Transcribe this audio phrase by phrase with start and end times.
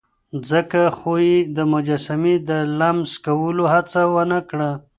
[0.49, 4.71] ځکه خو يې د مجسمې د لمس کولو هڅه ونه کړه.